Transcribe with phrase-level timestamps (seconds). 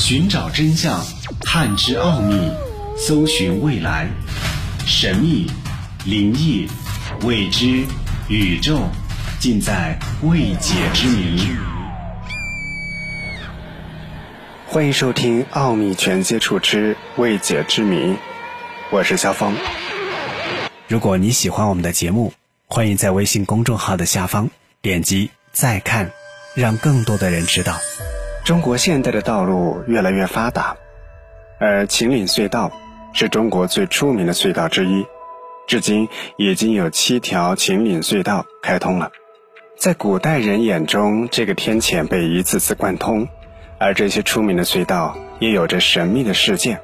[0.00, 1.04] 寻找真相，
[1.42, 2.50] 探知奥秘，
[2.96, 4.08] 搜寻未来，
[4.86, 5.46] 神秘、
[6.06, 6.66] 灵异、
[7.22, 7.84] 未知、
[8.26, 8.80] 宇宙，
[9.38, 11.46] 尽在未解之谜。
[14.66, 17.96] 欢迎收听《奥秘全接触之未解之谜》，
[18.90, 19.54] 我是肖峰。
[20.88, 22.32] 如果你喜欢我们的节目，
[22.66, 24.48] 欢迎在微信公众号的下方
[24.80, 26.10] 点击再看，
[26.54, 27.76] 让更多的人知道。
[28.44, 30.76] 中国现代的道路越来越发达，
[31.58, 32.72] 而秦岭隧道
[33.12, 35.06] 是中国最出名的隧道之一，
[35.68, 39.12] 至今已经有七条秦岭隧道开通了。
[39.76, 43.28] 在古代人眼中，这个天堑被一次次贯通，
[43.78, 46.80] 而这些出名的隧道也有着神秘的事件。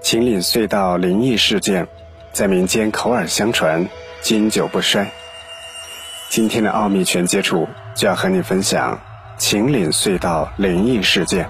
[0.00, 1.86] 秦岭隧道灵异事件，
[2.32, 3.88] 在民间口耳相传，
[4.22, 5.06] 经久不衰。
[6.30, 9.00] 今天的奥秘全接触就要和你分享。
[9.44, 11.48] 秦岭隧道灵异事件。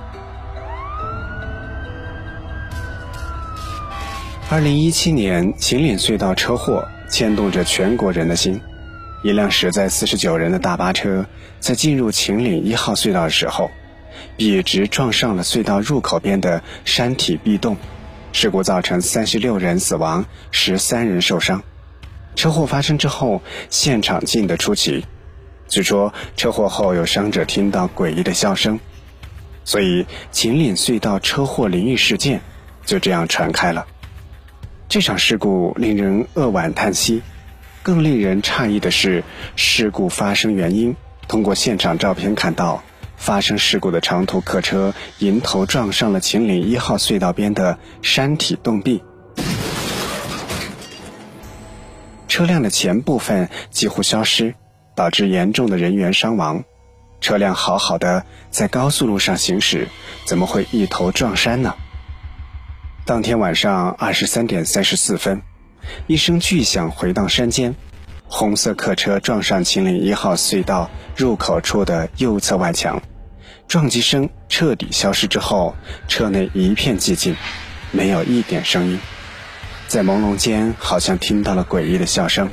[4.49, 8.59] 二零一七年，秦岭隧道车祸牵动着全国人的心。
[9.23, 11.26] 一辆驶载四十九人的大巴车
[11.60, 13.71] 在进入秦岭一号隧道的时候，
[14.38, 17.77] 笔直撞上了隧道入口边的山体壁洞，
[18.32, 21.62] 事故造成三十六人死亡，十三人受伤。
[22.37, 25.04] 车祸发生之后，现场静得出奇。
[25.73, 28.78] 据说车祸后有伤者听到诡异的笑声，
[29.65, 32.42] 所以秦岭隧道车祸灵异事件
[32.84, 33.87] 就这样传开了。
[34.87, 37.23] 这场事故令人扼腕叹息，
[37.82, 39.24] 更令人诧异的是，
[39.56, 40.95] 事故发生原因。
[41.26, 42.82] 通过现场照片看到，
[43.16, 49.02] 发生事故的长途客车迎头撞上了秦岭一号隧道边的山体洞壁，
[52.28, 54.54] 车辆的前部分几乎消失。
[55.03, 56.63] 导致严重的人员伤亡，
[57.21, 59.89] 车辆好好的在高速路上行驶，
[60.25, 61.75] 怎么会一头撞山呢？
[63.05, 65.43] 当天晚上二十三点三十四分，
[66.06, 67.75] 一声巨响回荡山间，
[68.29, 73.03] 红色客车撞上秦岭一号隧道入口处的右侧外墙，
[73.67, 75.75] 撞击声彻底消失之后，
[76.07, 77.35] 车内一片寂静，
[77.91, 79.01] 没有一点声音，
[79.89, 82.49] 在朦胧间好像听到了诡异的笑声。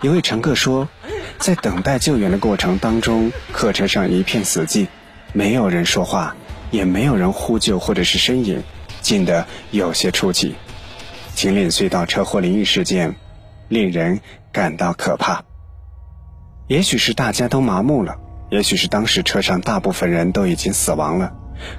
[0.00, 0.88] 一位乘客说。
[1.38, 4.88] 在等待救援的过程当中，客车上一片死寂，
[5.32, 6.36] 没有人说话，
[6.70, 8.60] 也没有人呼救或者是呻吟，
[9.00, 10.56] 静得有些出奇。
[11.34, 13.14] 秦岭隧道车祸灵异事件，
[13.68, 14.20] 令人
[14.52, 15.44] 感到可怕。
[16.66, 18.16] 也许是大家都麻木了，
[18.50, 21.32] 也许是当时车上大部分人都已经死亡了，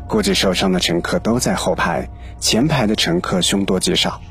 [0.07, 2.09] 估计受伤的乘客都在后排，
[2.39, 4.21] 前排的乘客凶多吉少。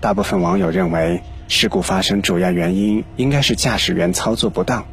[0.00, 1.22] 大部分网友认为。
[1.54, 4.86] 事故发生主要原因应该是驾驶员操作不当。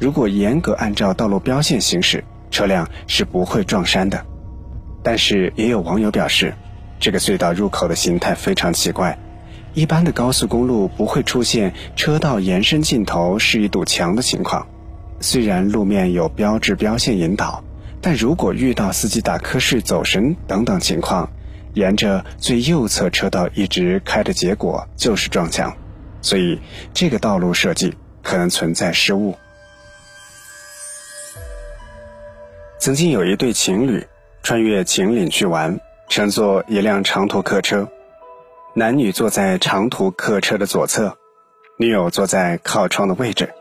[0.00, 4.26] 如果严格按照道路标线行驶，车辆是不会撞山的。
[5.04, 6.52] 但是也有网友表示，
[6.98, 9.16] 这个隧道入口的形态非常奇怪。
[9.72, 14.66] 一般的高速公路不会出现车道延伸尽头是一堵墙的情况。
[15.20, 17.62] 虽然路面有标志标线引导，
[18.00, 21.30] 但如果遇到司机打瞌睡、走神等等情况，
[21.74, 25.72] 沿着最右侧车道一直开的结果就是撞墙。
[26.22, 26.60] 所以，
[26.92, 29.36] 这个道路设计可能存在失误。
[32.78, 34.06] 曾经有一对情侣
[34.42, 37.88] 穿越秦岭去玩，乘坐一辆长途客车，
[38.74, 41.16] 男女坐在长途客车的左侧，
[41.76, 43.52] 女友坐在靠窗的位置。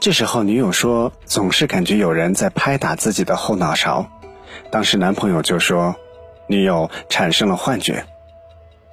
[0.00, 4.06] 这时候，女友说总是感觉有人在拍打自己的后脑勺。
[4.70, 5.96] 当时男朋友就说，
[6.46, 8.04] 女友产生了幻觉，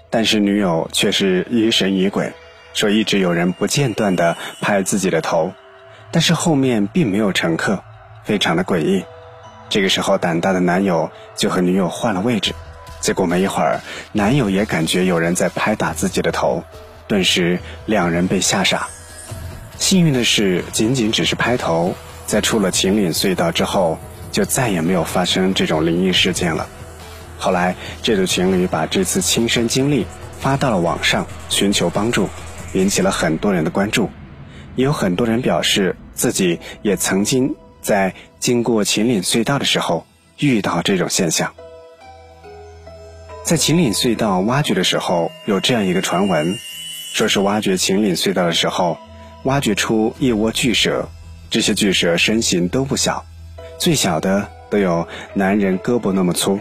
[0.09, 2.31] 但是女友却是疑神疑鬼。
[2.73, 5.53] 说一直有人不间断地拍自己的头，
[6.11, 7.83] 但是后面并没有乘客，
[8.23, 9.03] 非常的诡异。
[9.69, 12.53] 这个时候，胆大的男友就和女友换了位置，
[12.99, 13.81] 结果没一会儿，
[14.13, 16.63] 男友也感觉有人在拍打自己的头，
[17.07, 18.87] 顿时两人被吓傻。
[19.77, 21.93] 幸运的是，仅仅只是拍头，
[22.25, 23.97] 在出了秦岭隧道之后，
[24.31, 26.67] 就再也没有发生这种灵异事件了。
[27.37, 30.05] 后来，这对情侣把这次亲身经历
[30.39, 32.27] 发到了网上，寻求帮助。
[32.73, 34.09] 引起了很多人的关注，
[34.75, 40.05] 也有很多人表示自己也曾经在经过秦岭隧道的时候
[40.37, 41.53] 遇到这种现象。
[43.43, 46.57] 在秦岭隧道挖掘的时候，有这样一个传闻，
[47.13, 48.97] 说是挖掘秦岭隧道的时候，
[49.43, 51.09] 挖掘出一窝巨蛇，
[51.49, 53.25] 这些巨蛇身形都不小，
[53.79, 56.59] 最小的都有男人胳膊那么粗，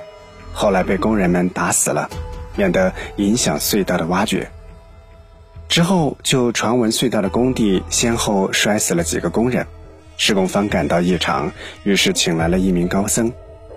[0.55, 2.09] 后来被工人们打死了，
[2.57, 4.51] 免得影响隧道的挖掘。
[5.69, 9.67] 之后就传闻隧道的工地先后摔死了几个工人，
[10.17, 11.53] 施工方感到异常，
[11.85, 13.31] 于是请来了一名高僧，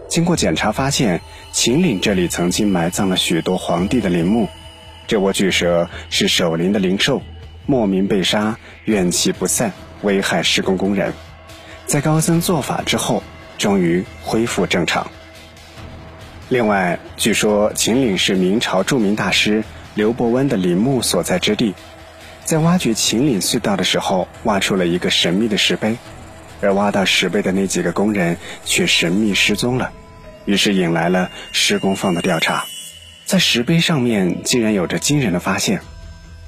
[0.07, 1.21] 经过检查发现，
[1.51, 4.47] 秦岭这里曾经埋葬了许多皇帝的陵墓。
[5.05, 7.21] 这窝巨蛇是守陵的灵兽，
[7.65, 11.13] 莫名被杀，怨气不散，危害施工工人。
[11.85, 13.21] 在高僧做法之后，
[13.57, 15.05] 终于恢复正常。
[16.47, 21.73] 另外，据说秦岭是明朝著名大师刘伯温的陵墓所在之地。
[22.43, 25.97] 在挖掘秦岭隧道的时候，挖出了一个神秘的石碑，
[26.61, 29.91] 而挖到石碑的那几个工人却神秘失踪了。
[30.45, 32.65] 于是引来了施工方的调查，
[33.25, 35.81] 在石碑上面竟然有着惊人的发现。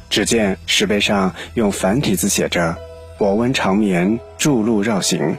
[0.09, 2.77] 只见石碑上用繁体字写着
[3.17, 5.37] “伯温长眠，筑路绕行”。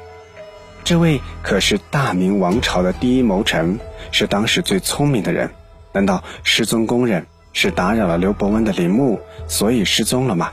[0.84, 3.78] 这位可是大明王朝的第一谋臣，
[4.12, 5.50] 是当时最聪明的人。
[5.92, 9.18] 难道失踪工人是打扰了刘伯温的陵墓，
[9.48, 10.52] 所以失踪了吗？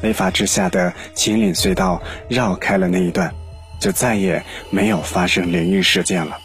[0.00, 3.32] 没法之下的秦岭隧道绕开了那一段，
[3.78, 6.38] 就再也没有发生灵异事件了。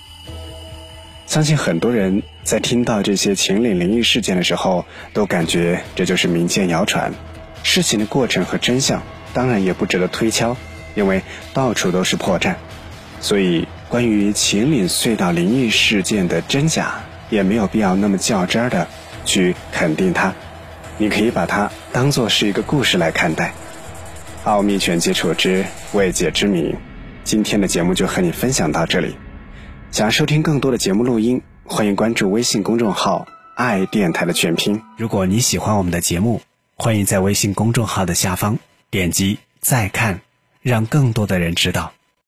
[1.26, 7.12] 相信很多人在听到这些秦岭灵异事件的时候，都感觉这就是民间谣传。
[7.64, 9.02] 事情的过程和真相
[9.34, 10.56] 当然也不值得推敲，
[10.96, 11.22] 因为
[11.54, 12.56] 到处都是破绽。
[13.20, 18.88] 所以，关于秦岭隧道灵异事件的真假，也没有必要那么较真儿的
[19.28, 20.34] 去肯定它。
[20.98, 23.54] 你可以把它当做是一个故事来看待。
[24.46, 25.64] 奥秘全接触之
[25.94, 26.74] 未解之谜，
[27.24, 29.16] 今天的节目就和你分享到这里。
[29.92, 34.82] 想收听更多的节目录音，欢迎关注微信公众号“爱电台”的全拼。
[34.98, 36.42] 如果你喜欢我们的节目，
[36.76, 38.58] 欢迎在微信公众号的下方
[38.90, 40.22] 点击再看，
[40.62, 41.97] 让更多的人知道。